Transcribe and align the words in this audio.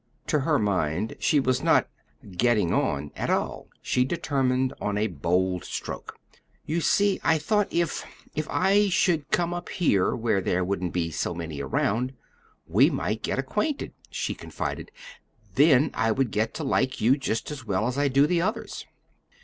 To 0.25 0.39
her 0.39 0.57
mind 0.57 1.15
she 1.19 1.39
was 1.39 1.61
not 1.61 1.87
"getting 2.35 2.73
on" 2.73 3.11
at 3.15 3.29
all. 3.29 3.67
She 3.83 4.03
determined 4.03 4.73
on 4.81 4.97
a 4.97 5.05
bold 5.05 5.63
stroke. 5.63 6.17
"You 6.65 6.81
see, 6.81 7.19
I 7.23 7.37
thought 7.37 7.67
if 7.71 8.03
if 8.33 8.49
I 8.49 8.89
should 8.89 9.29
come 9.29 9.53
up 9.53 9.69
here, 9.69 10.15
where 10.15 10.41
there 10.41 10.63
wouldn't 10.63 10.91
be 10.91 11.11
so 11.11 11.35
many 11.35 11.61
around, 11.61 12.13
we 12.65 12.89
might 12.89 13.21
get 13.21 13.37
acquainted," 13.37 13.93
she 14.09 14.33
confided; 14.33 14.89
"then 15.53 15.91
I 15.93 16.11
would 16.11 16.31
get 16.31 16.55
to 16.55 16.63
like 16.63 16.99
you 16.99 17.15
just 17.15 17.51
as 17.51 17.63
well 17.67 17.85
as 17.85 17.95
I 17.95 18.07
do 18.07 18.25
the 18.25 18.41
others." 18.41 18.87